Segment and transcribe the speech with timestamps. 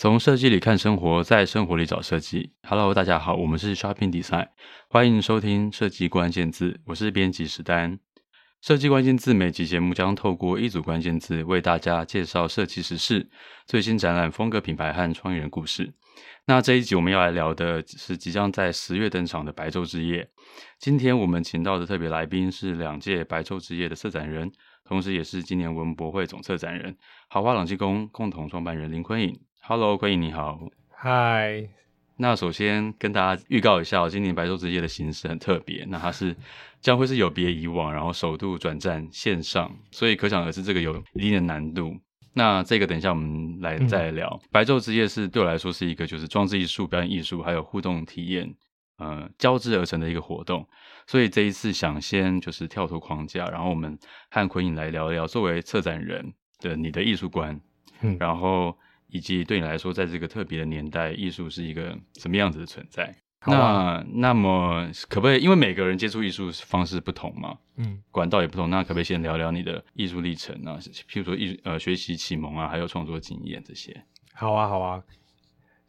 [0.00, 2.52] 从设计里看生活，在生活里找设计。
[2.62, 4.46] Hello，大家好，我们是 Shopping Design，
[4.88, 7.98] 欢迎收听设计关键字，我是编辑史丹。
[8.60, 13.28] 设计关键字每集节目将透过一组关键字为大家介绍设计时事、
[13.66, 15.92] 最新展览、风格品牌和创意人故事。
[16.46, 20.30] 那这一集我们要来聊的是即将在十月登场的白昼之夜。
[20.78, 24.52] 今天我们请到的特别来宾是两届白昼之夜的策展人，
[24.84, 26.96] 同时也是今年文博会总策展人，
[27.28, 29.36] 豪华朗机工共同创办人林坤颖。
[29.60, 30.58] Hello，昆颖你好。
[30.90, 31.68] 嗨，
[32.16, 36.34] 那首先跟大家预告一下，今年白昼之夜的形式很特别，那它是
[36.80, 41.94] 将会是有别以往，然后首度转战线上，所以可想而知这个有一定的难度。
[42.32, 44.40] 那这个等一下我们来再来聊。
[44.42, 48.54] 嗯、白昼之夜是对我来说是一个就是装置艺术、表演艺术还有互动体验，
[48.96, 50.66] 呃，交织而成的一个活动。
[51.06, 53.98] 所以这一次想先就是跳脱框架，然后我们
[54.30, 57.60] 和奎影来聊一聊作为策展人的你的艺术观，
[58.00, 58.74] 嗯，然后。
[59.08, 63.14] 以及对你来说，在这个特别的年代，艺术是一个什么样子的存在？
[63.40, 65.42] 啊、那那么可不可以？
[65.42, 68.68] 因为每个人接触艺术方式不同嘛，嗯，管道也不同。
[68.68, 70.76] 那可不可以先聊聊你的艺术历程啊？
[71.08, 74.04] 譬如说艺呃学习启蒙啊，还有创作经验这些。
[74.34, 75.02] 好啊，好啊。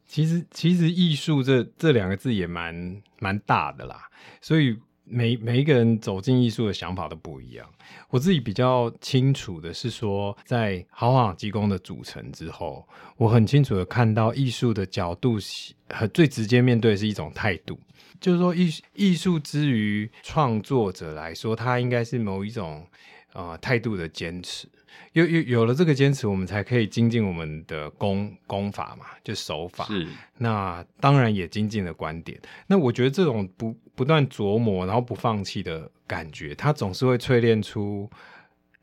[0.05, 4.09] 其实其实艺术这这两个字也蛮蛮大的啦，
[4.41, 4.77] 所以。
[5.09, 7.67] 每每一个人走进艺术的想法都不一样。
[8.09, 15.37] 我自己比较清楚的是说，在豪华机工的组成之后，我很清楚的看到艺术的角度
[15.89, 17.79] 和最直接面对是一种态度，
[18.21, 22.85] 就是说艺艺术之于创作者来说，它应该是某一种
[23.33, 24.67] 啊态度的坚持。
[25.13, 29.85] 有有有了这个坚持，我们才可以精进我们的功功法嘛，就手法。
[29.85, 30.07] 是。
[30.37, 32.39] 那当然也精进了观点。
[32.67, 38.09] 那我觉得这种不不断琢磨，然后不放弃的感觉，它总是会淬炼出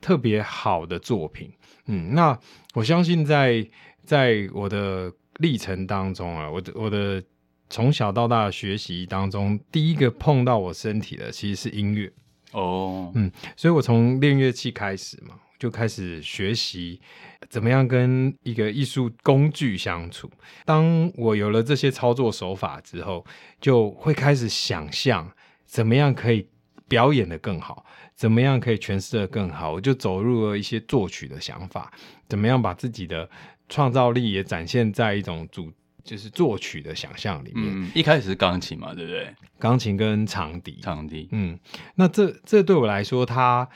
[0.00, 1.50] 特别好的作品。
[1.86, 2.38] 嗯，那
[2.74, 3.66] 我相信在
[4.04, 7.22] 在我的历程当中啊，我的我的
[7.70, 12.12] 从小到大的学习当中，第一个碰到我身体的其实是音乐。
[12.52, 15.34] 哦，嗯，所以我从练乐器开始嘛。
[15.58, 17.00] 就开始学习
[17.48, 20.30] 怎么样跟一个艺术工具相处。
[20.64, 23.24] 当我有了这些操作手法之后，
[23.60, 25.30] 就会开始想象
[25.64, 26.46] 怎么样可以
[26.88, 29.72] 表演的更好，怎么样可以诠释的更好。
[29.72, 31.90] 我就走入了一些作曲的想法，
[32.28, 33.28] 怎么样把自己的
[33.68, 35.72] 创造力也展现在一种主，
[36.04, 37.64] 就是作曲的想象里面。
[37.66, 39.34] 嗯，一开始是钢琴嘛，对不对？
[39.58, 41.28] 钢琴跟长笛，长笛。
[41.32, 41.58] 嗯，
[41.94, 43.68] 那这这对我来说，它。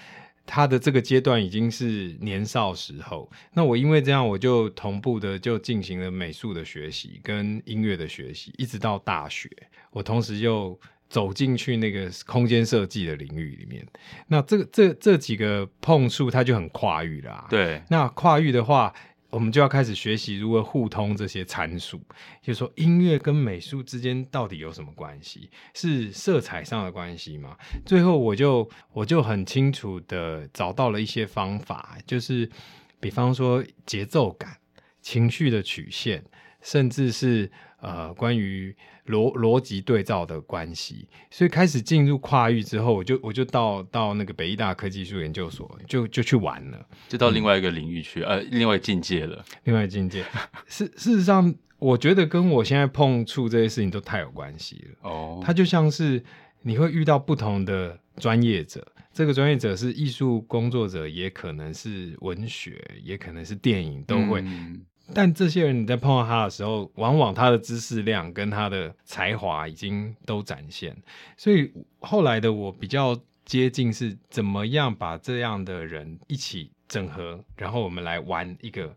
[0.53, 9.49] 他的这个阶段已经是年少时候，那我因为这样，我就同步的就进行了美术的学习跟音乐的学习，一直到大学，
[9.93, 10.77] 我同时又
[11.09, 13.87] 走进去那个空间设计的领域里面。
[14.27, 17.47] 那这个这这几个碰触，它就很跨域啦。
[17.49, 18.93] 对，那跨域的话。
[19.31, 21.99] 我们就要开始学习如何互通这些参数，
[22.43, 25.49] 就是说音乐跟美术之间到底有什么关系？
[25.75, 27.57] 是色彩上的关系吗？
[27.87, 32.51] 最后我就我就很清楚的找到了一些方法，就是
[32.99, 34.59] 比方说节奏感、
[35.01, 36.25] 情绪的曲线，
[36.61, 37.51] 甚至是。
[37.83, 38.77] 呃，关于
[39.11, 49.45] 逻逻辑对照的关系，所以开始进入跨域之后，我就我就到到那个北艺大科技艺术研究所，就就去玩了，就到另外一个领域去，嗯、呃，另外境界了。
[49.65, 50.25] 另外境界，
[50.67, 55.11] 事事实上，我觉得跟我现在碰触这些事情都太有关系了。
[55.11, 56.23] 哦，它就像是
[56.63, 64.41] 你会遇到不同的专业者，这个专业者是艺术工作者，也可能是文学，也可能是电影，都会。
[64.43, 64.83] 嗯
[65.15, 70.97] 但这些人你在碰到他的时候，往往他的知识量跟他的才华已经都展现，
[71.37, 78.97] 所以后来的我比较接近是怎么样把这样的人一起整合，然后我们来玩一个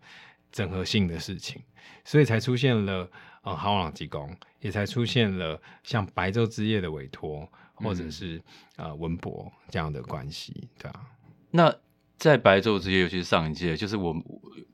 [0.52, 1.62] 整合性的事情，
[2.06, 3.10] 所以才出现了
[3.42, 8.38] 呃好朗机工，也才出现了像白昼之夜的委托，或者是、
[8.78, 11.06] 嗯、呃文博这样的关系，对啊，
[11.52, 11.76] 那。
[12.24, 14.16] 在白昼之夜，尤其是上一届，就是我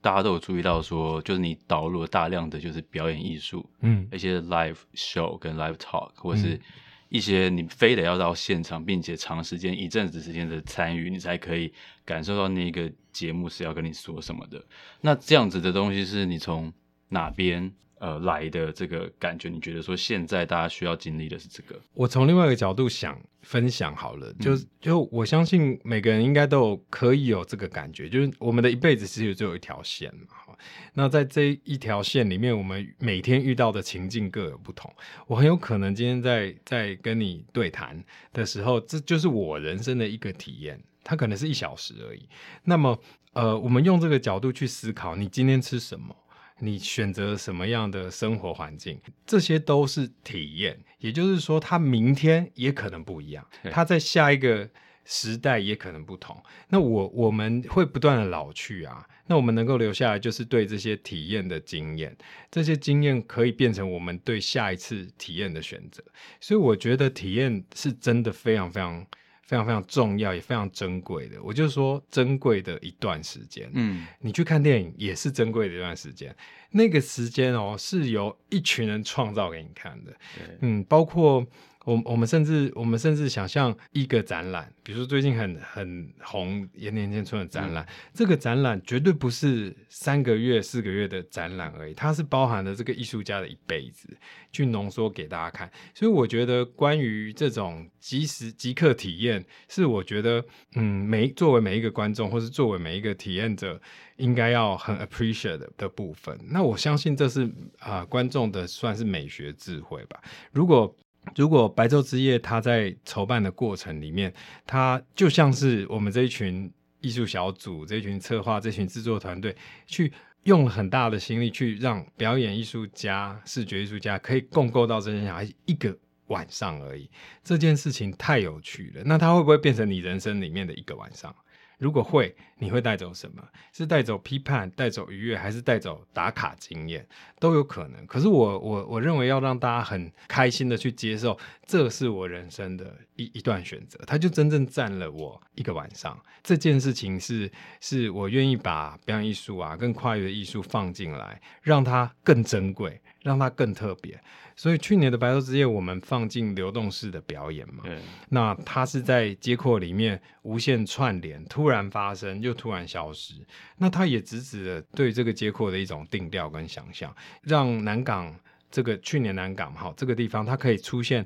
[0.01, 6.61] 大家都有注意到说，就是你导入了大量的就是表演艺术，嗯，一些 live show 跟 live talk，或者是
[7.09, 11.73] 一些你非得要到现场，并且长时间一阵子时间的参与，你才可以
[12.05, 14.63] 感受到那个节目是要跟你说什么的。
[15.01, 16.71] 那这样子的东西是你从
[17.07, 17.73] 哪边？
[17.99, 21.77] 呃，来的这个感觉，你觉得说现在大家需要经历的是这个？
[21.93, 30.55] 我从另外一个角度想分享好了，就就我相信每个人应该都有可以有这个感觉，就是我们的一辈子其实只有一条线嘛。
[30.93, 34.93] 那在这一条线里面，我们每天遇到的情境各有不同。
[35.27, 38.01] 我很有可能今天在在跟你对谈
[38.33, 42.27] 的时候，这就是我人生的一个体验，它可能是一小时而已。
[42.63, 42.97] 那么，
[43.33, 46.15] 呃，我们用这个角度去思考，你今天吃什么？
[46.59, 50.79] 你选择什么样的生活环境，这些都是体验。
[50.99, 54.69] 也就是说，他明天也可能不一样，他在下一个
[55.05, 56.35] 时代也可能不同。
[56.67, 59.07] 那我我们会不断的老去啊。
[59.27, 62.17] 那我们能够留下来，就是对这些体验的经验，
[62.49, 66.03] 这些经验可以变成我们对下一次体验的选择。
[66.41, 69.05] 所以我觉得体验是真的非常非常
[69.49, 71.41] 非常非常重要，也非常珍贵的。
[71.41, 76.35] 我就说珍贵的一段时间，嗯，你去看电影也是珍贵的一段时间。
[76.69, 80.13] 那个时间哦，是由一群人创造给你看的，
[80.61, 81.43] 嗯，包括。
[81.89, 94.07] 我我们甚至我们甚至想象一个展览，比如说最近很很红延年千春的展览，嗯、这个展览绝对不是三个月四个月的展览而已，它是包含了这个艺术家的一辈子
[94.51, 95.71] 去浓缩给大家看。
[95.95, 100.45] 所以我觉得关于这种即时即刻体验，是我觉得
[100.75, 103.81] 嗯，每作为每一个观众或是作为每一个体验者，
[104.17, 106.39] 应该要很 appreciate 的部分。
[106.51, 107.45] 那我相信这是
[107.79, 110.21] 啊、呃、观众的算是美学智慧吧。
[110.51, 110.95] 如果
[111.35, 114.33] 如果白昼之夜，它在筹办的过程里面，
[114.65, 116.71] 它就像是我们这一群
[117.01, 119.55] 艺术小组、这一群策划、这群制作团队，
[119.85, 120.11] 去
[120.43, 125.95] 用了很大的心力，去让表演艺术家、视觉艺术家可以共构到这些小孩一个
[126.27, 127.09] 晚上而已。
[127.43, 131.35] 这件事情太有趣了，那它会不会变成你人生里面的一个晚上？
[131.79, 133.41] 如果会，你会带走什么？
[133.71, 137.07] 是带走批判、带走愉悦，还是带走打卡经验？
[137.39, 138.05] 都有可能。
[138.05, 146.19] 可是我我我认为要让大家很开心的去接受，这是我人生的一一段选择，它就真正占了我一个晚上。
[146.43, 147.49] 这件事情是
[147.79, 154.19] 是我愿意把表演艺术啊，跟跨越的艺术放进来，让它更珍贵，让它更特别。
[154.55, 163.35] 所以去年的白昼之夜，我们放进流动式的表演嘛，对那它是在街廓里面无限串联，突然发生又突然消失，
[163.77, 168.35] 那它也直指了对这个街廓的一种定调跟想象，让南港
[168.69, 171.25] 这个去年南港哈这个地方，它可以出现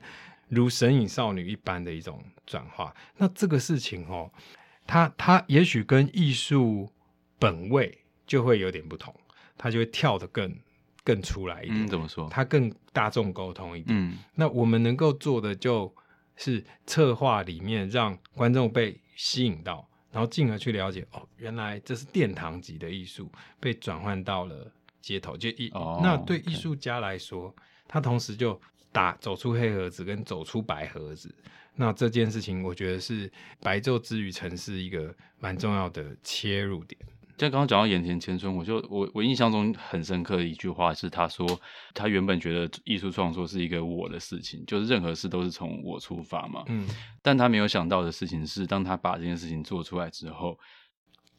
[0.50, 2.94] 如神隐少女一般的一种转化。
[3.18, 4.30] 那这个事情哦，
[4.86, 6.88] 它它也许跟艺术
[7.39, 7.98] 本位
[8.28, 9.12] 就会有点不同，
[9.57, 10.56] 它就会跳得更。
[11.03, 12.27] 更出来一点，嗯，怎么说？
[12.31, 13.97] 它更大众沟通一点。
[13.97, 15.94] 嗯，那我们能够做的就
[16.35, 24.71] 是策划里面让观众被吸引到，然后进而去了解哦，原来这是殿堂级的艺术被转换到了
[25.01, 25.69] 街头，就艺。
[25.73, 27.53] 哦，那对艺术家来说
[27.88, 28.59] 他同时就
[28.91, 31.33] 打走出黑盒子跟走出白盒子。
[31.75, 37.01] 那这件事情，我觉得是白昼之于城市一个蛮重要的切入点。
[37.38, 41.45] 像刚刚讲到延田千春，我就我我印象中很深刻的一句话是，他说
[41.94, 46.63] 他原本觉得艺术创作是一个我的事情，就是任何事都是从我出发嘛。
[46.68, 46.88] 嗯，
[47.21, 50.57] 但他没有想到的事情是，当他把这件事情做出来之后，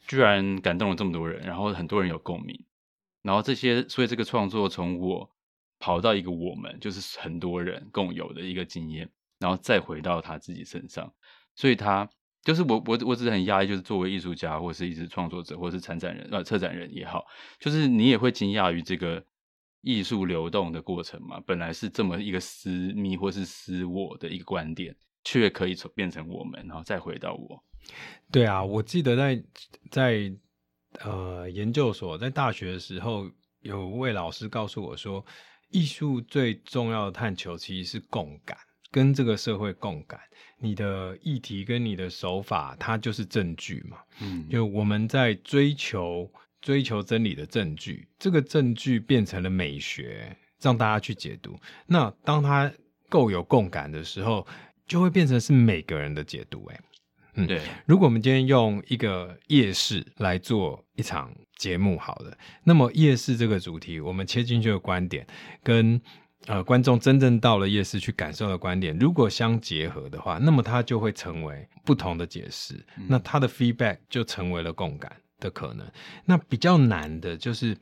[0.06, 2.58] 居然感动了这么多人，然后很多人有共鸣，
[3.22, 5.30] 然后这些，所以这个创作从我
[5.78, 9.08] 跑到一个我们，就是很多人共有的一个经验，
[9.38, 11.12] 然后再回到他自己身上，
[11.54, 12.10] 所以他。
[12.44, 17.24] 就是我我我只是很压抑，就是作为艺术家或是艺术创作者或是参展人呃策展人也好，
[17.58, 19.24] 就是你也会惊讶于这个
[19.80, 21.40] 艺术流动的过程嘛。
[21.46, 27.64] 本来是这么一个私密或是私我的一个观点，却可以变成我们，然后再回到我。
[28.30, 29.44] 对啊，我记得在
[29.90, 30.32] 在
[31.00, 33.30] 呃研究所，在大学的时候，
[33.60, 35.24] 有位老师告诉我说，
[35.70, 38.56] 艺术最重要的探求其实是共感。
[38.94, 40.20] 跟这个社会共感，
[40.60, 43.96] 你的议题跟你的手法，它就是证据嘛。
[44.20, 51.58] 嗯，就我们在追求追求真理的证据，这个证据变成了美学，让大家去解读。
[51.86, 52.70] 那当它
[53.08, 54.46] 够有共感的时候，
[54.86, 56.64] 就会变成是每个人的解读。
[56.66, 56.80] 哎，
[57.34, 57.62] 嗯，对。
[57.86, 65.26] 如果我们今天用一个夜市来做一场节目，好了，那么夜市这个主题，我们切进去的观点
[65.64, 66.00] 跟。
[66.46, 72.74] 呃，观众真正到了夜市去感受的观点，如果相结合的话，那么它就会成为不同的解释。
[72.98, 75.10] 嗯、那它的 feedback 就成为了共感
[75.40, 75.90] 的可能。
[76.26, 77.74] 那比较难的就是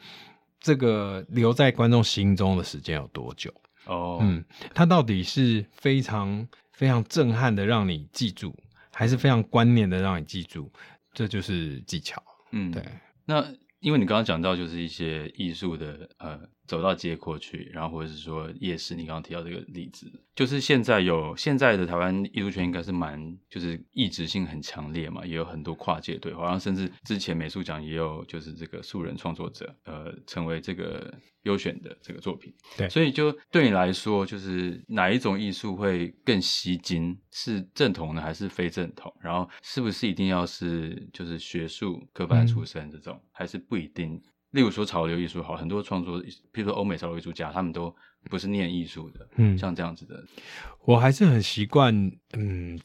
[0.61, 3.53] 这个留在观众心中的时间有多久？
[3.87, 8.57] 哦，嗯，它到底是非常非常震撼的让你记住，
[8.93, 10.71] 还是非常观念的让你记住？
[11.13, 12.23] 这就是技巧。
[12.53, 12.81] 嗯，对。
[13.25, 13.45] 那
[13.81, 16.39] 因为你刚刚讲到就是一些艺术的呃。
[16.73, 31.13] 走到街廓去，然后或者是说夜市，你刚刚提到这个例子，就是现在有现在的台湾艺术圈应该是蛮就是异质性很强烈嘛，也有很多跨界对话，然后甚至之前美术奖也有就是这个素人创作者呃成为这个
[31.43, 32.51] 优选的这个作品。
[32.79, 37.19] 对，所以就对你来说，就是哪一种艺术会更吸睛？
[37.31, 39.13] 是正统的还是非正统？
[39.21, 44.19] 然后是不是一定要是就是学术科班出身这种，嗯、还是不一定？
[44.53, 47.95] 例如说潮流艺术，好，很多创作，譬如说欧美潮流艺术家，他们都
[48.31, 50.25] 不是念艺术的，嗯，像这样子的，
[50.85, 51.95] 我还是很习惯，
[52.35, 52.79] 嗯，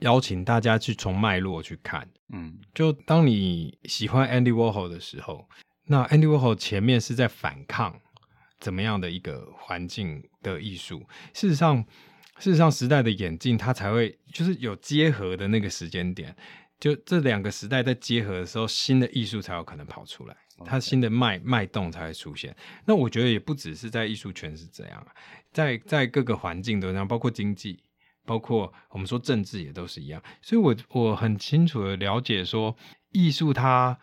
[0.00, 5.48] 邀请大家去从脉络去看，嗯，就当你喜欢 Andy Warhol 的时候，
[5.86, 8.00] 那 Andy Warhol 前面是在反抗
[8.58, 11.84] 怎么样的一个环境的艺术，事实上，
[12.38, 16.34] 事实上时代的演进，它才会就是有结合的那个时间点。
[16.80, 22.54] 就这两个时代在结合的时候，新的艺术才有可能跑出来.它新的脉脉动才会出现。
[22.84, 25.08] 那我觉得也不只是在艺术圈是这样啊，
[25.52, 27.82] 在在各个环境都这样，包括经济，
[28.24, 30.22] 包括我们说政治也都是一样。
[30.40, 32.76] 所以我我很清楚的了解说，
[33.10, 33.98] 艺术它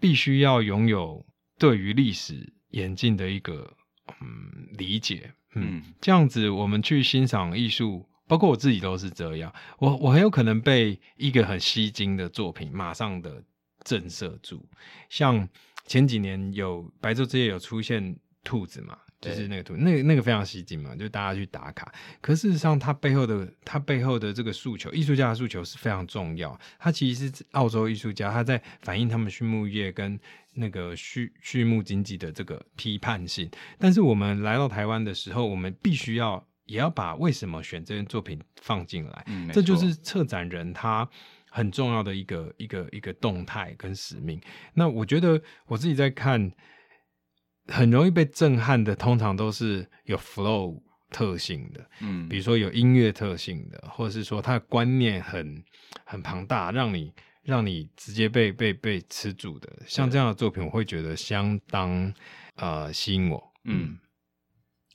[0.00, 1.24] 必须要拥有
[1.58, 3.76] 对于历史演进的一个
[4.20, 8.08] 嗯理解，嗯，嗯这样子我们去欣赏艺术。
[8.26, 13.44] 包括我自己都是这样，我我很有可能被一个很吸睛的作品马上的
[13.84, 14.66] 震慑住。
[15.10, 15.46] 像
[15.86, 21.92] 前几年有白昼之夜有出现兔子嘛，就是那个兔，那个那个非常吸睛嘛，就大家去打卡。
[22.20, 26.58] 可事实上，它背后的它背后的这个诉求，艺术家的诉求是非常重要。
[26.78, 30.18] 他其实是澳洲艺术家，他在反映他们畜牧业跟
[30.52, 33.50] 那个畜畜牧经济的这个批判性。
[33.78, 36.46] 但是我们来到台湾的时候，我们必须要。
[36.66, 41.06] 也要把为什么选这件作品放进来，嗯，这就是策展人他
[41.54, 44.40] 很重要的一个一个一个动态跟使命。
[44.74, 46.50] 那我觉得我自己在看，
[47.68, 55.62] 很容易被震撼的，通常都是有 flow 特性的，嗯，比如说有音乐特性的，或者是说他的观念很
[56.04, 57.12] 很庞大，让你
[57.44, 62.12] 让你直接被被被吃住的，像这样的作品，我会觉得相当
[62.56, 63.96] 呃吸引我，嗯。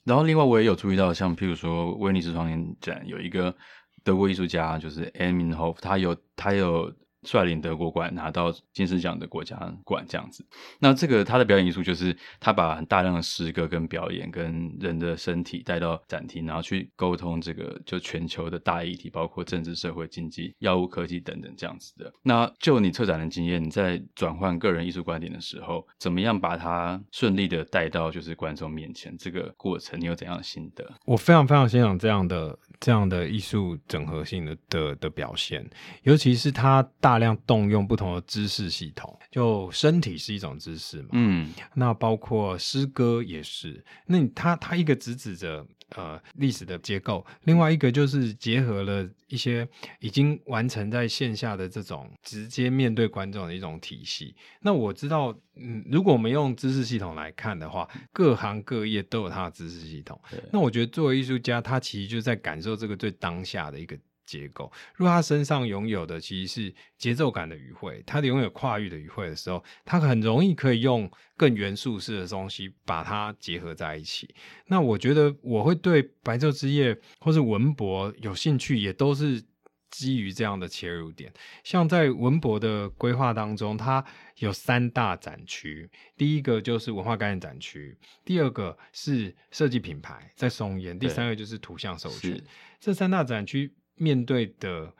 [0.02, 3.54] 然后，另外我也有注意到，像譬如说威尼斯双年展有一个
[4.04, 6.92] 德国艺术家，就是 Eminhof，他有他有。
[7.22, 9.54] 率领德国馆拿到金狮奖的国家
[9.84, 10.42] 馆这样子，
[10.78, 22.10] 那这个他的表演艺术就是他把很大量的诗歌跟表演跟人的身体带到展厅，然后去沟通这个就全球的大议题，包括政治、社会、经济、药物、科技等等这样子的。
[22.22, 29.14] 那就你策展的经验，你在转换个人艺术观点的时候，怎么样把它顺利的带到就是观众面前？
[29.18, 30.90] 这个过程你有怎样的心得？
[31.04, 35.64] 我非常非常欣赏这样的这样的艺术整合性的的的表现，
[36.02, 37.20] 尤其是他大。
[37.20, 43.84] 量动用不同的知识系统，就身体是一种知识嘛，嗯，那包括诗歌也是。
[44.06, 45.66] 那他他一个直指着
[45.96, 49.66] 呃历史的结构，另外一个就是结合了一些
[50.00, 54.34] 已经完成在线下的这种直接面对观众的一种体系。
[54.60, 60.20] 那我知道，嗯，如果我们用知识系统来看的话，各行各业都有它的知识系统。
[60.52, 63.98] 那我觉得作为艺术家，他其实就在感受这个最当下的一个。
[64.30, 74.32] 结构，如果他身上拥有的其实是节奏感的语汇，他拥有跨域的语汇的时候，他很容易可以用更元素式的东西把它结合在一起。
[74.66, 79.42] 那我觉得我会对白昼之夜或是文博有兴趣，也都是
[79.90, 81.32] 基于这样的切入点。
[81.64, 84.04] 像在文博的规划当中，它
[84.36, 92.40] 有三大展区，第一个就是文化概念展区，第二个是设计品牌在松烟，第三个就是图像授权。
[92.78, 93.74] 这三大展区。
[94.00, 94.90] 面对的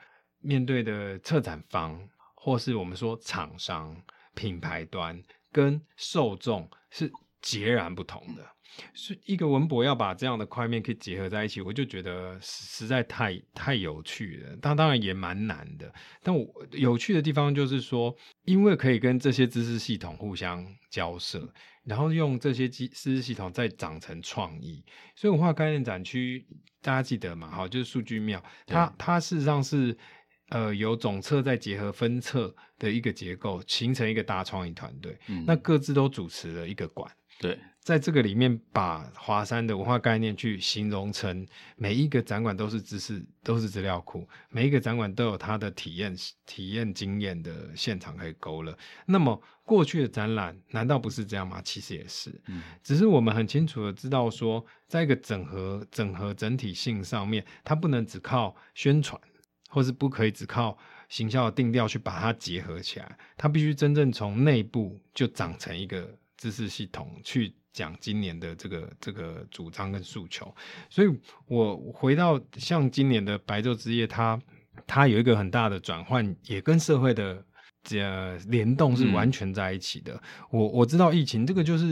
[0.41, 3.99] 面对的策展方，或是我们说厂商、
[4.35, 5.19] 品牌端
[5.51, 8.47] 跟受众是截然不同的。
[8.93, 14.57] 是一个文博要把这样的块面可以结合在一起，我就觉得实在太太有趣了。
[14.61, 15.93] 但当然也蛮难的。
[16.23, 21.47] 但我有趣的地方就是说，因为可以跟这些知识系统互相交涉，
[21.83, 24.83] 然后用这些知识系统再长成创意。
[25.15, 26.45] 所以文化概念展区
[26.81, 27.49] 大家记得嘛？
[27.51, 29.95] 好，就是数据庙，它它事实上是
[30.51, 35.17] 呃有总策再结合分策的一个结构，形成一个大创意团队。
[35.27, 37.11] 嗯，那各自都主持了一个馆。
[37.39, 41.43] 对，在这个里面，把华山的文化概念去形容成
[41.75, 46.15] 每一个展馆都是知识，都是资料库，每一个展馆都有它的体验、
[46.45, 48.77] 体验经验的现场可以勾勒。
[49.07, 51.59] 那么过去的展览难道不是这样吗？
[51.63, 59.19] 其实也是，嗯，只是我们很清楚的知道说，在一个整合、整合整体性上面，它不能只靠宣传，
[59.71, 60.77] 或是不可以只靠
[61.09, 66.07] 行销的定调去把它结合起来，它必须真正从内部就长成一个。
[66.37, 70.51] 知识系统去讲今年的这个这个主张跟诉求，
[70.89, 71.07] 所以
[71.45, 74.41] 我回到像今年的白昼之夜，它
[74.87, 77.45] 它有一个很大的转换，也跟社会的
[77.83, 80.15] 这联动是完全在一起的。
[80.15, 81.85] 嗯、我我知道疫情这个就是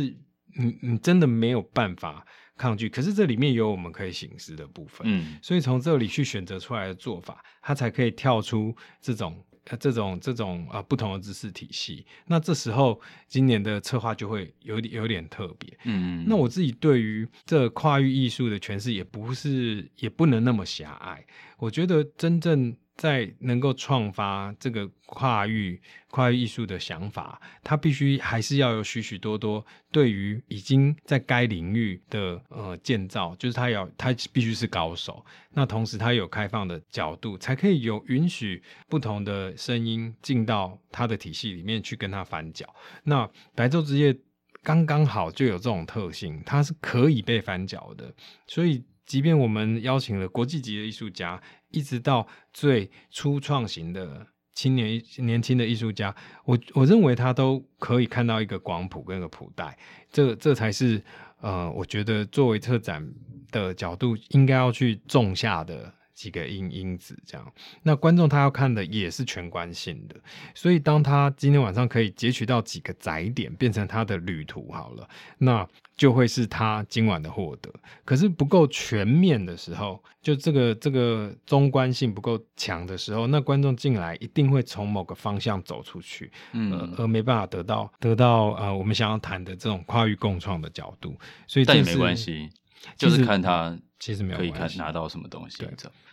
[0.55, 2.25] 你你真的没有办法
[2.59, 9.43] 抗拒，可是这里面有我们可以省思的部分，嗯，所以从这里去选择出来的做法，它才可以跳出这种。
[9.79, 12.03] 这种这种啊、呃、不同的知识体系。
[12.25, 15.77] 那这时候今年的策划就会有点有点特别。
[15.83, 21.23] 嗯，那我自己对于这跨域艺术的诠释也不是也不能那么狭隘。
[21.59, 22.75] 我觉得真正。
[22.99, 35.25] 在能够创发这个跨域跨域艺术的想法，他必须还是要有许许多多对于已经在该领域的呃建造，就是他要他必须是高手。
[35.53, 42.67] 那同时他有开放的角度，才可以有允许不同的声音进到他的体系里面去跟他翻搅。
[43.05, 43.25] 那
[43.55, 44.13] 白昼之夜
[44.61, 48.13] 刚刚好就有这种特性，它是可以被翻搅的。
[48.45, 51.41] 所以，即便我们邀请了国际级的艺术家。
[51.69, 59.77] 一直到最初创型的青年年轻的艺术家，我我认为他都可以看到一个广谱跟一个谱带，
[60.11, 61.01] 这这才是
[61.41, 63.07] 呃，我觉得作为特展
[63.51, 65.93] 的角度应该要去种下的。
[66.19, 70.17] 几个因因子这样，那观众他要看的也是全观性的，
[70.53, 75.07] 所以当他今天晚上可以截取到几个载点，变成他的旅途好了，
[75.37, 77.71] 那就会是他今晚的获得。
[78.03, 91.17] 可是不够全面的时候，就这个这个中观性不够强的时候，那观众进来一定会从某个方向走出去，嗯，而，而没办法得到得到呃我们想要谈的这种跨域共创的角度。
[91.47, 92.49] 所以这但也没关系，
[92.97, 95.57] 就是看他其实没有可以看拿到什么东西。
[95.59, 95.69] 对。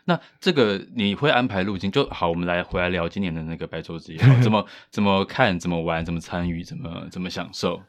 [0.08, 7.82] 那这个你会安排路径就好，我们来回来聊今年的那个白昼之夜， 怎么怎么看，怎么玩，怎么参与，怎么怎么享受。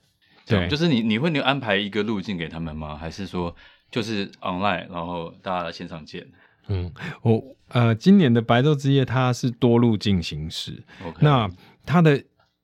[0.48, 2.96] 对，就是你你会你安排一个路径给他们吗？
[2.96, 3.56] 还是说
[3.92, 6.26] 就是 online，然后大家来线上见？
[6.70, 6.92] 嗯，
[7.22, 10.84] 我呃，今年的白昼之夜它是多路径形式。
[11.20, 11.48] 那
[11.86, 12.18] 它的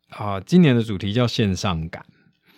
[0.10, 2.04] 啊、呃，今年的主题叫线上感，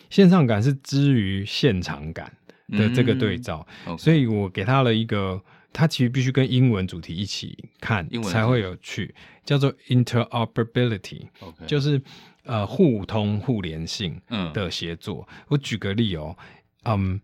[0.09, 2.31] 线上感是之于现场感
[2.69, 3.65] 的这个对照.
[3.97, 5.41] 所以我给他了一个。
[5.77, 11.65] 它其实必须跟英文主题一起看才会有趣，叫做 interoperability，Okay.
[11.67, 12.01] 就是
[12.45, 14.17] 呃互通互联性
[14.53, 15.27] 的协作。
[15.29, 16.33] 嗯、我举个例哦，
[16.85, 17.19] 嗯，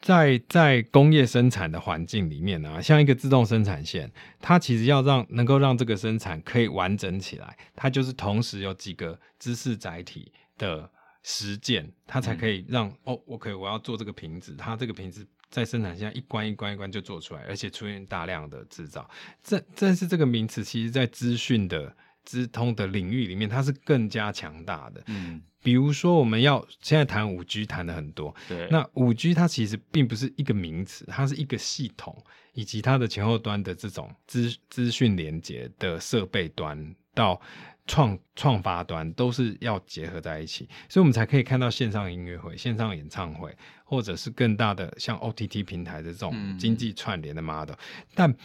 [0.00, 4.08] 在在工业生产的环境里面呢、啊，像一个自动生产线，
[4.40, 10.88] 它其实要让能够让这个生产可以完整起来，它就是同时有几个知识载体的
[11.22, 15.26] 实践，它才可以让、嗯、哦，我可以我要做这个瓶子，它这个瓶子。
[15.50, 19.08] 在生产线一关一关一关就做出来，而且出现大量的制造。
[19.42, 25.02] 这但是这个名词，其实在资讯的资通的领域里面，它是更加强大的。
[25.06, 28.36] 嗯，比如说我们要现在谈五 G，谈的很多。
[28.46, 37.40] 对，那五 G 它其实并不是一个名词，它是一个系统，以及它的前后端的这种资资讯连接的设备端到。
[37.88, 47.76] 创创发端都是要结合在一起，所以我们才可以看到线上音乐会、线上演唱会，或者是更大的像 OTT 平台的这种经济串联的 model，嗯。
[48.14, 48.36] 但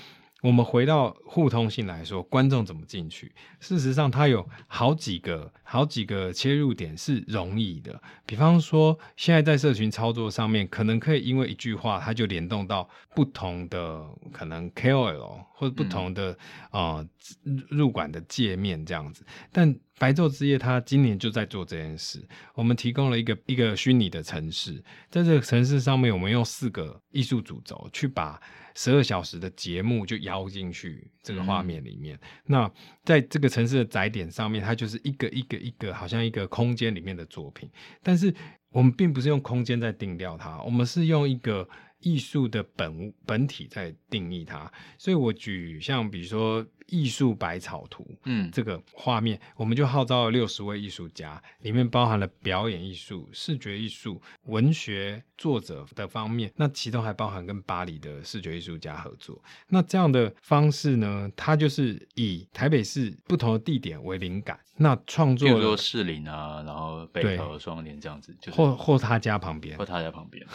[0.43, 3.31] 我们回到互通性来说，观众怎么进去？
[3.61, 7.97] 事实上，它有好几个、好几个切入点是容易的。
[8.25, 16.37] 比方说，现在在社群操作上面，可能可以因为一句话，它就联动到不同的可能 KOL 或者不同的
[16.71, 16.97] 啊、
[17.45, 19.25] 嗯呃、入馆的界面这样子。
[19.49, 22.21] 但白昼之夜，它今年就在做这件事。
[22.53, 28.37] 我们提供了一个一个虚拟的城市，在这个城市上面，我们用四个艺术主轴去把。
[28.75, 32.15] 十二小时的节目就邀进去这个画面里面。
[32.15, 32.71] 嗯、那
[33.03, 37.69] 在这个城市的载点上面，它就是一个一个一个，好像一个空间里面的作品。
[38.01, 38.33] 但是
[38.69, 41.67] 我们并不是用空间在定调它，我们是用一个
[41.99, 44.71] 艺术的本本体在定义它。
[44.97, 46.65] 所以我举像比如说。
[46.87, 59.41] 艺术百草图，嗯，这个画面我们就号召了六十位艺术家，里面包含了表演艺术、视觉艺术、文学作者的方面，那其中还包含跟巴黎的视觉艺术家合作。
[59.69, 70.45] 那这样的方式呢，它就是以台北市不同的地点为灵感，那创作，比如说士林啊，然后北投双连这样子，就是、或或他家旁边，或他家旁边，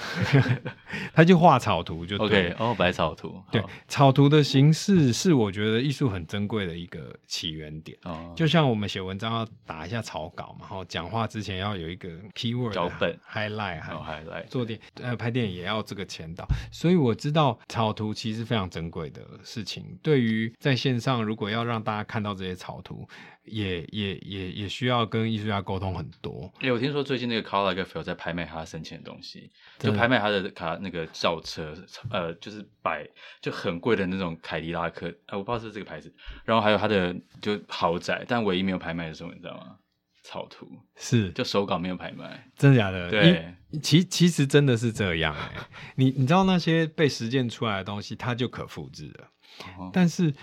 [1.12, 6.17] 他就画草图就对 OK 哦，百草图，对，草图的形式是我觉得艺术很。
[6.26, 19.98] 珍贵的一个起源点，哦、就像我们写文章要打一下草稿嘛，然后讲话之前要有一个 keyword 脚本 highlight，还有 highlight，做电呃拍电影也要这个前导，所以我知道草图其实非常珍贵的事情。
[20.02, 23.08] 对于在线上，如果要让大家看到这些草图。
[23.48, 26.50] 也也也也需要跟艺术家沟通很多。
[26.60, 31.74] 哎、欸，我听说最近那个 Karl Lagerfeld 在拍卖他生前的东西，就拍卖他的卡那个轿车，
[32.10, 33.08] 呃，就是摆
[33.40, 36.14] 就很贵的那种凯迪拉克，呃，我不知道是这个牌子。
[36.44, 39.76] 然后还有他的就豪宅，但唯一没有拍卖的时候，你知道吗？
[40.22, 43.08] 草图是就手稿没有拍卖，真的假的？
[43.10, 45.66] 对，其其实真的是这样哎、欸。
[45.96, 50.34] 你你知道那些被实践出来的东西，它就可复制了，但是。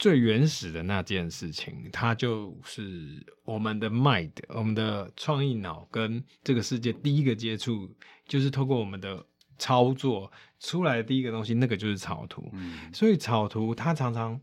[0.00, 7.94] 最原始的那件事情，它就是我们的 mind，我们的创意脑跟这个世界第一个接触，
[8.26, 9.22] 就是透过我们的
[9.58, 12.48] 操作出来的第一个东西，那个就是草图。
[12.54, 14.40] 嗯，所以草图它常常，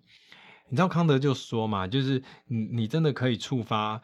[0.69, 3.99] 你知道康德就说嘛，就是你你真的可以触发。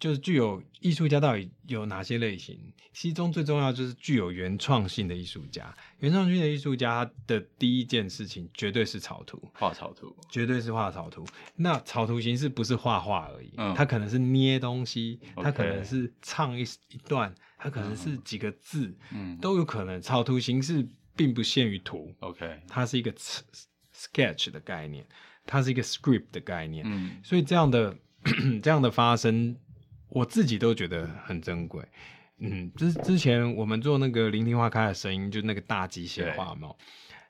[0.00, 2.58] 就是具有艺术家到底有哪些类型？
[2.92, 5.74] 其中最重要就是具有原创性的艺术家。
[6.00, 11.24] 原创性的艺术家的第一件事情绝对是草图，画草图，绝对是画草图。
[11.56, 19.98] 那草图形式不是画画而已，嗯，它可能是捏东西，它可能是唱一一段，它可能是几个字，嗯，都有可能。
[20.02, 25.06] 草图形式并不限于图，OK，它是一个 sketch 的概念，
[25.46, 27.96] 它是一个 script 的概念，嗯，所以这样的
[28.62, 29.56] 这样的发生。
[30.14, 31.82] 我自己都觉得很珍贵，
[32.38, 36.68] 嗯，之之前我们做那个聆听花开的声音，就那个大机械化嘛，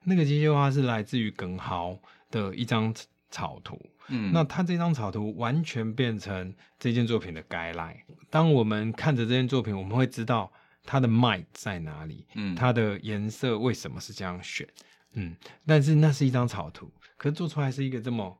[0.02, 1.96] 那个机械化是来自于耿豪
[2.28, 2.92] 的一张
[3.30, 7.98] 草图，嗯，那他这张草图完全变成这件作品的 guideline。
[8.28, 10.52] 当我们看着这件作品，我们会知道
[10.84, 14.68] 它的脉在哪里，嗯，它的颜色为什么是这样选，
[15.12, 18.36] 嗯，但是那是一张草图，可是做出来是一个这么。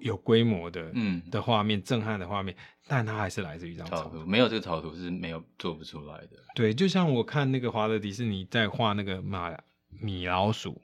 [0.00, 2.54] 有规模的，嗯，的画面，震撼的画面，
[2.86, 4.24] 但它还是来自于一张草图。
[4.24, 6.36] 没有这个草图是没有做不出来的。
[6.54, 9.52] 对，就像我看那个华德迪士尼在画那个马
[9.88, 10.80] 米老鼠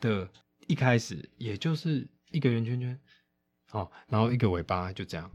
[0.00, 0.28] 的，
[0.66, 2.98] 一开始也就是一个圆圈圈，
[3.72, 5.30] 哦，然后一个尾巴，就这样，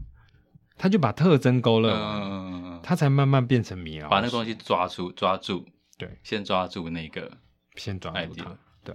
[0.76, 5.64] 他就把特征勾勒，嗯，他才慢慢变成米老鼠，把那个东西抓住，抓住，
[5.98, 7.36] 对，先抓住那个，
[7.76, 8.94] 先抓住它，对，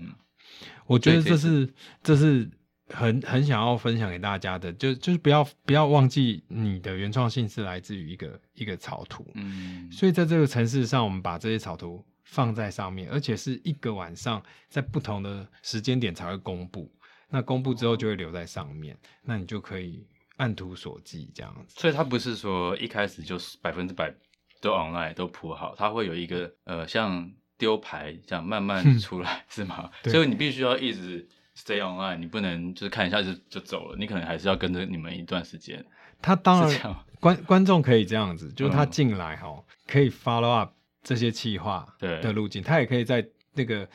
[0.88, 2.50] 我觉得这是，这是。
[2.94, 16.92] 很很想要分享给大家的，就就是不要不要忘记你的原创性是来自于一个一个草图，嗯，所以在这个城市上，我们把这些草图放在上面，而且是一个晚上在不同的时间点才会公布，
[17.30, 20.06] 那公布之后就会留在上面，那你就可以
[20.38, 21.80] 按图索骥这样子。
[21.80, 24.14] 所以它不是说一开始就是百分之百
[24.60, 29.90] 都 online 都铺好，它会有一个呃像丢牌这样慢慢出来 是吗？
[30.06, 31.28] 所以你必须要一直。
[31.54, 35.86] Stay online，你不能就是看一下就就走了，你可能还是要跟着你们一段时间。
[36.22, 40.72] 他当然观 观众可以这样子，就是他进来哈、嗯，可以 follow up
[41.04, 43.88] 这些企划的路径，他也可以在那个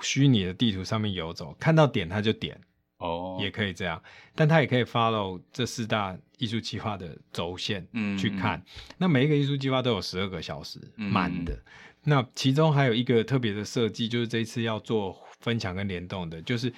[0.00, 2.58] 虚拟的地图上面游走，看到点他就点
[2.96, 4.02] 哦，也可以这样。
[4.34, 8.58] 但他也可以 follow 这四大艺术计划的轴线嗯去看。
[8.58, 8.64] 嗯、
[8.96, 11.62] 那每一个艺术计划都有十二个小时满、嗯、的。
[12.04, 16.72] 那其中还有一个特别的设计，就是这一次要做分享跟联动的，就是。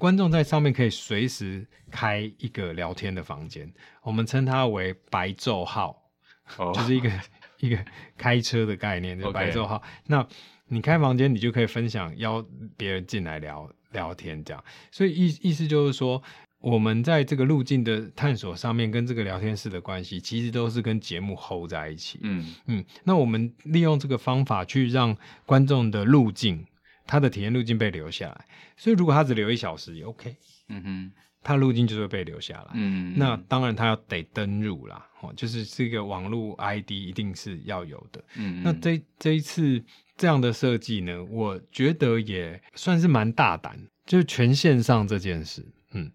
[0.00, 3.70] 观众在上面可以随时开一个聊天的房间，
[4.02, 6.10] 我们称它为“白昼号”，
[6.56, 7.10] 哦，就是一个
[7.60, 7.78] 一个
[8.16, 9.82] 开车的概念，就白昼号。
[10.06, 10.26] 那
[10.68, 12.42] 你开房间，你就可以分享，邀
[12.78, 14.64] 别人进来聊聊天，这样。
[14.90, 16.22] 所以意意思就是说，
[16.60, 22.18] 我们在这个路径的探索上面，跟这个聊天室的关系，其实都是跟节目 hold 在一起。
[22.22, 26.66] 嗯嗯，那我们利用这个方法去让观众的路径。
[27.06, 28.44] 他的体验路径被留下来，
[28.80, 30.34] 所以如果他只留一小时也 OK，
[30.70, 31.12] 嗯哼，
[31.42, 39.84] 他路径就会被留下来，嗯，那当然他要得登入啦，哦，就是这个网络 ID 一定是要有的，嗯，那这这一次
[40.16, 45.62] 这样的设计呢，我觉得也算是蛮大胆，就是全线上这件事，
[45.92, 46.10] 嗯，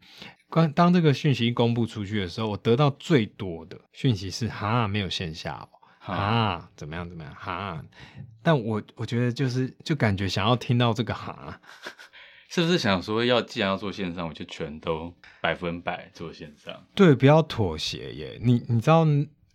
[0.50, 5.70] 当当这个讯息公布出去的时候，我得到最多的讯息是哈，没有线下哦。
[6.00, 7.10] 啊，怎么样？
[7.10, 7.34] 怎么样？
[7.34, 7.84] 哈，
[8.44, 11.60] 但我我觉得就是就感觉想要听到这个哈，
[12.50, 16.86] 是不是想说要既然要做线上，我就全都百分百做线上？
[16.94, 18.40] 对，不要妥协耶。
[18.42, 19.06] 你你知道，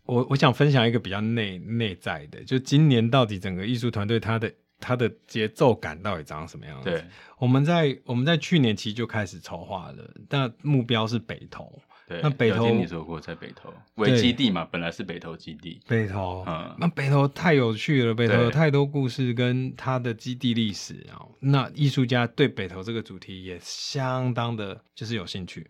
[0.04, 6.90] 我我想分享一个比较内内在的，就今年到底整个艺术团队它的它的节奏感到底长什么样子？
[6.90, 7.04] 对，
[7.38, 11.80] 我们在我们在去年其实就开始筹划了，但目标是北投。
[12.10, 15.80] 对，那北投听你说过在北投为基地嘛，本来是北投基地。
[15.86, 21.22] 北投，嗯，那北投太有趣了，北投有太多故事跟它的基地历史啊。
[21.38, 25.64] 那艺术家对北投这个主题也相当的，就是有兴趣。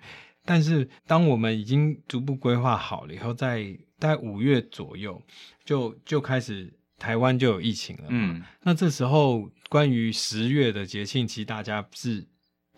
[0.47, 5.23] 但是当我们已经逐步规划好了以后，在大概五月左右
[5.63, 8.05] 就就开始台湾就有疫情了。
[8.09, 12.27] 嗯，那这时候关于十月的节庆，其实大家是。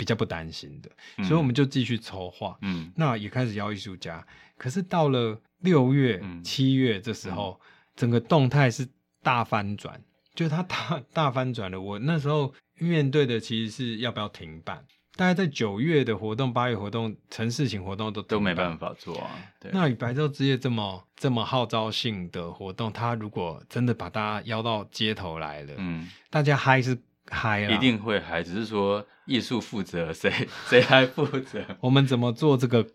[0.02, 0.90] 比较不担心的，
[1.24, 2.58] 所以我们就继续筹划。
[2.62, 4.26] 嗯，那也开始邀艺术家。
[4.58, 8.84] 可是到了六月、嗯、七月这时候，嗯、整个动态是
[9.22, 10.02] 大翻转，
[10.34, 11.80] 就它大大翻转了。
[11.80, 14.84] 我那时候面对的其实是要不要停办。
[15.14, 19.30] 大概在九月的活动、八月活动、城市型活动都都没办法做啊。
[19.60, 26.98] 对，那以白昼之夜这么这么号召性的活动，它如果真的把大家邀到街头来了，嗯，大家嗨是。
[27.32, 30.30] 嗨，一定会嗨，只是说艺术负责谁
[30.68, 31.64] 谁来负责？
[31.80, 32.86] 我们怎么做这个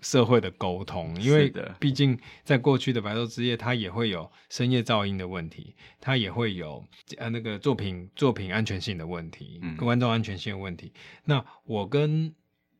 [0.00, 6.84] 社会的沟通，因为毕竟在过去的白昼之夜，它也会有深夜噪音的问题，它也会有
[7.16, 10.92] 呃那个作品作品安全性的问题，跟观众安全性的问题。
[10.94, 12.32] 嗯、那我跟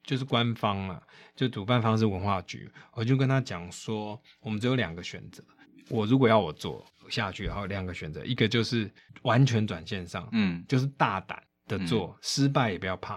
[0.04, 1.02] 就是官方啊，
[1.34, 5.42] 就主办方是文化局，我就跟他讲说，我们只有两个选择。
[5.88, 8.90] 我如果要我做下去，然后两个选择，一个就是
[9.22, 13.16] 完全转线上，嗯，就是大胆的做，嗯、失败也不要怕；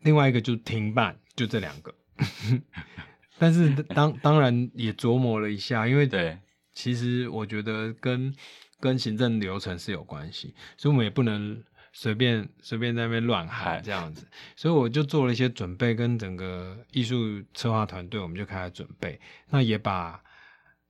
[0.00, 1.94] 另外一个就是停办，就这两个。
[3.38, 6.38] 但是当当然也琢磨了一下，因为对，
[6.72, 8.34] 其实我觉得跟
[8.80, 11.62] 跟行政流程是有关系，所以我们也不能。
[11.94, 19.20] 随便随便在那边乱喊这样子，所以我就做了一些准备，跟整个艺术策划团队，我们就开始准备。
[19.50, 20.18] 那也把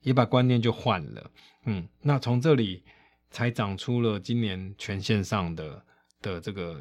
[0.02, 1.30] 也把观念就换了，
[1.64, 2.84] 嗯，那从这里
[3.30, 5.84] 才长出了今年全线上的
[6.20, 6.80] 的这个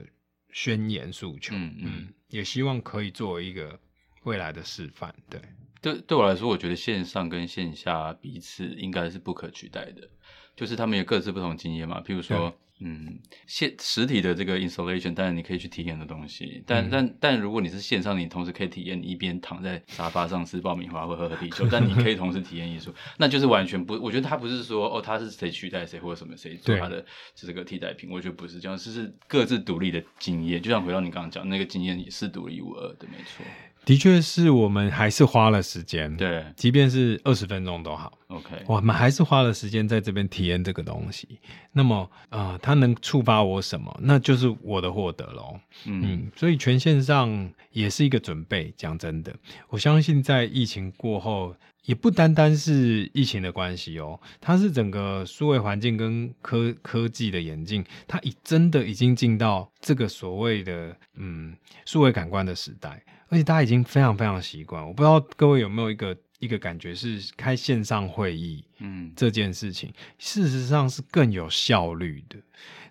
[0.51, 3.79] 宣言诉求，嗯嗯，也希望可以作为一个
[4.23, 5.15] 未来的示范。
[5.29, 5.41] 对，
[5.81, 10.09] 对对我来说，我觉得线上跟线下彼此应该是不可取代的，
[10.55, 12.55] 就是他们有各自不同经验嘛，譬如说。
[12.83, 33.45] 嗯，现实体的这个 installation，当然你可以去体验的东西，但、嗯、但但如果你是线上，你同时可以体验，你一边躺在沙发上吃爆米花或喝喝啤酒，但你可以同时体验艺术， 那就是完全不，我觉得他不是说哦，他是谁取代谁或者什么谁做他的这个替代品，我觉得不是这样，是是各自独立的经验，就像回到你刚刚讲那个经验也是独一无二的，没错。
[33.83, 41.39] 的确是我们还是花了时间，对，即便是二十分钟都好，OK，我们还是花了时间在这边体验这个东西。
[41.71, 43.97] 那么，呃，它能触发我什么？
[44.03, 45.59] 那就是我的获得喽。
[45.85, 48.71] 嗯，嗯，所以全线上也是一个准备。
[48.77, 49.35] 讲真的，
[49.69, 63.03] 我相信在疫情过后，也不单单是疫情的关系哦，它是整个数位环境跟科科技的演进，它已真的已经进到这个所谓的嗯数位感官的时代。
[63.31, 72.35] 而且大家已经非常非常习惯，我不知道各位有没有一个一个感觉是开线上会议，嗯，这件事情事实上是更有效率的。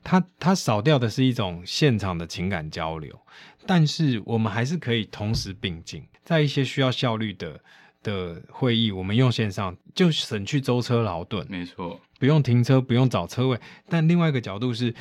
[0.03, 3.20] 它它少掉的是一种现场的情感交流，
[3.66, 7.61] 但是我们还是可以同时并进，在一些需要效率的
[8.03, 13.61] 的会议，我们用线上就省去舟车劳顿，没错，不用停车，不用找车位。
[13.90, 14.94] 但另外一个角度是。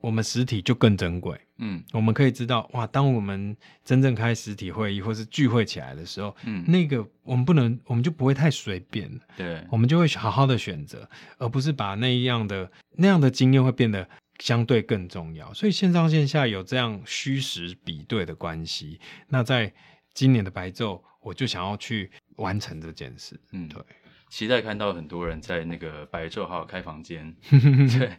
[0.00, 14.06] 我们实体就更珍贵，嗯，我们可以知道，哇，当我们真正开实体会议或是聚会起来的时候，嗯，那个我们不能，我们就不会太随便，对，我们就会好好的选择，而不是把那样的那样的经验会变得
[14.38, 15.52] 相对更重要。
[15.54, 19.00] 所以线上线下有这样虚实比对的关系。
[19.28, 19.72] 那在
[20.12, 23.82] 今年的白昼，我就想要去完成这件事，嗯，对，
[24.28, 27.34] 期待看到很多人在那个白昼好好开房间，
[27.98, 28.12] 对，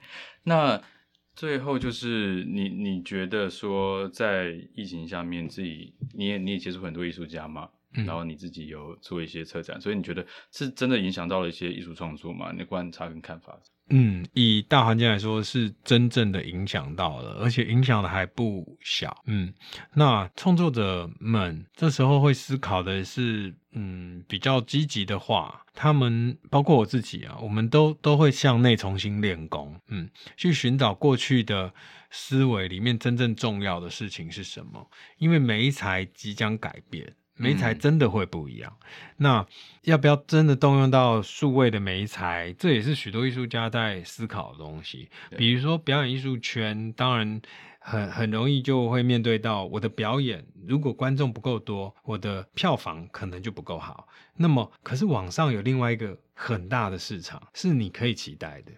[0.43, 0.81] 那。
[1.37, 12.51] 最后就是你，你觉得说在疫情下面，自己你也你也接触很多艺术家吗，然后你自己有做一些策展，所以你觉得是真的影响到了一些艺术创作吗？
[12.51, 13.57] 你的观察跟看法？
[13.89, 19.23] 嗯，以大环境来说，是真正的影响到了，而且影响的还不小。
[19.27, 19.53] 嗯，
[19.93, 31.73] 那创作者们这时候会思考的是，嗯，比较积极的话，他们包括我自己啊，我们都都会向内重新练功，嗯，去寻找过去的
[32.11, 34.85] 思维里面真正重要的事情是什么，
[35.17, 37.15] 因为每一才即将改变。
[37.37, 39.47] 媒材真的会不一样，嗯、那
[39.83, 42.53] 要不要真的动用到数位的媒材？
[42.57, 45.09] 这也是许多艺术家在思考的东西。
[45.37, 47.41] 比如说表演艺术圈，当然
[47.79, 54.07] 很很容易就会面对到我的表演，如果观众不够多，我的票房可能就不够好。
[54.37, 58.71] 那么，可是网上有另外一个很大的市场，是你可以期待的。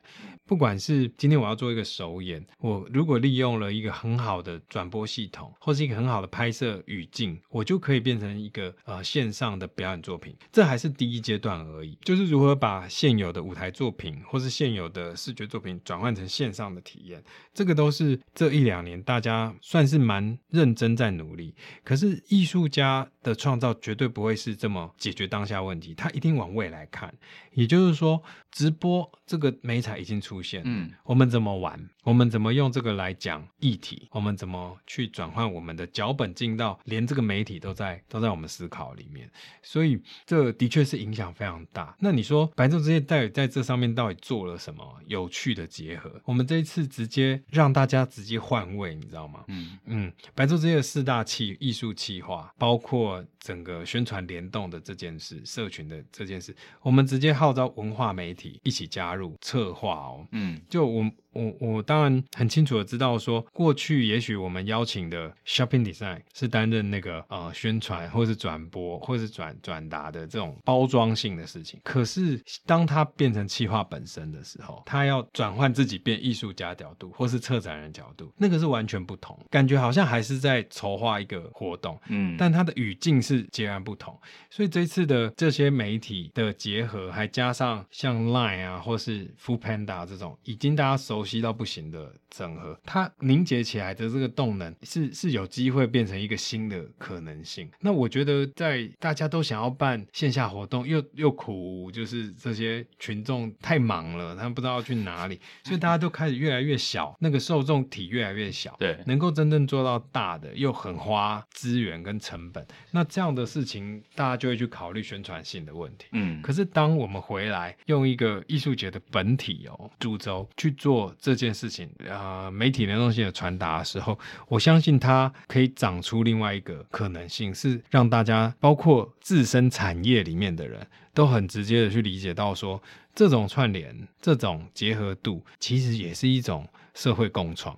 [0.46, 10.36] 不管是今天我要做一个首演，我如果利用了一个很好的转播系统，或是一个很好的拍摄语境，我就可以变成一个呃线上的表演作品。
[10.52, 17.24] 这还是第一阶段而已，就是如何把现有的舞台作品或是现有的视觉作品转换成线上的体验。
[17.54, 21.54] 这个都是这一两年大家算是蛮认真在努力。
[21.84, 27.14] 可是艺术家的创造绝对不会是这么解决当下问题，他一定往未来看。
[27.52, 31.90] 也就是说，直播这个美彩已经出现，嗯，我们怎么玩？
[32.10, 34.08] 我们怎么用这个来讲议题？
[34.10, 39.30] 我们怎么去转换我们的脚本进到连这个媒体都在都在我们思考里面？
[39.62, 41.96] 所以这的确是影响非常大。
[42.00, 46.20] 那你说白昼之夜在在这上面到底做了什么有趣的结合？
[46.26, 49.44] 我们这一次直接让大家直接换位，你知道吗？
[49.48, 60.28] 嗯嗯，白昼之夜的四大气艺术气化，包括整个宣传联动的这件事，社群的这件事，我们直接号召文化媒体一起加入策划哦。
[60.32, 71.80] 嗯，就我我我当然很清楚的知道说，过去也许我们邀请的 shopping design 是担任那个呃宣传或是转播或是转转达的这种包装性的事情。
[71.84, 84.18] 可是当它变成企划本身的时候，它要转换自己变艺术家角度或是策展人角度，那个是完全不同，感觉好像还是在筹划一个活动，嗯，但它的语境是截然不同。
[84.50, 97.70] 所以这次的这些媒体的结合，还加上像 Line 啊或是 Foodpanda 这种已经大家熟悉到不行的整合，它凝结起来的这个动能是是有机会变成一个新的可能性。
[97.80, 116.08] 那我觉得在大家都想要办线下活动，又又苦，就是这些群众太忙了，他们不知道要去哪里，所以大家都开始越来越小，那个受众体越来越小，对，能够真正做到大的又很花资源跟成本，那这样的事情大家就会去考虑宣传性的问题。
[116.12, 124.18] 嗯，可是当我们回来用一个艺术节的本体哦主轴去做这件事情，呃，媒体联动性的传达的时候，
[124.48, 132.82] 我相信它可以长出另外一个可能性，是让大家包括自身产业里面的人都很直接的去理解到说，
[133.14, 137.78] 这种串联、这种结合度，其实也是一种社会共创。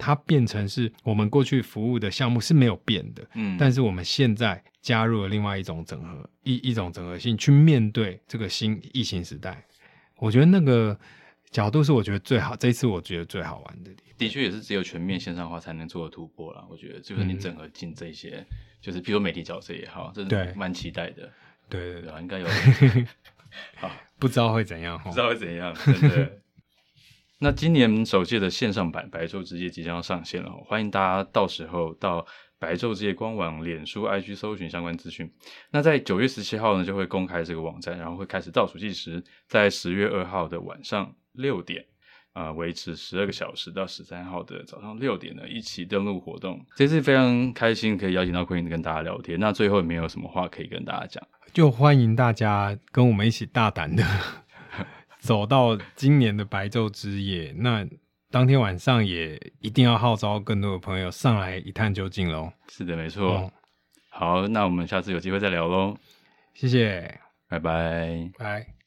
[0.00, 9.60] 它变成是我们过去服务的项目是没有变的，嗯，但是我们现在加入了另外一种整合，一一种整合性去面对这个新疫情时代。
[10.18, 10.96] 我觉得那个
[11.50, 13.90] 角度是我觉得最好，这一次我觉得最好玩的。
[14.16, 16.66] 的确也是只有全面线上化才能做的突破了。
[16.68, 18.46] 我觉得就是你整合进这些，嗯、
[18.80, 21.30] 就是比如媒体角色也好，这是蛮期待的。
[21.68, 22.46] 对对对，应该有。
[23.76, 26.32] 好，不知道会怎样，不知道会怎样，真的。
[27.40, 32.26] 那今年首届的线上版白昼之夜即将要上线了，欢迎大家到时候到
[32.58, 35.32] 白昼之夜官网、脸书、IG 搜寻相关资讯。
[35.70, 41.84] 那在九月十七号呢，就会公开这个网站，然后会开始倒数计时，在十月二号的晚上六点，
[42.32, 46.64] 啊、呃，维持十二个小时到十三号的早上六点呢，一起登录活动。
[46.76, 49.40] 这次非常开心可以邀请到 Queen 跟大家聊天。
[49.40, 51.26] 那最后有没有什么话可以跟大家讲？
[51.52, 54.04] 就欢迎大家跟我们一起大胆的。
[55.18, 57.84] 走到今年的白昼之夜，那
[58.30, 62.52] 当天晚上也一定要号召更多的朋友上来一探究竟喽。
[62.68, 63.32] 是的，没错。
[63.32, 63.52] 哦、
[64.10, 65.96] 好，那我们下次有机会再聊喽。
[66.54, 68.77] 谢谢，拜拜，拜。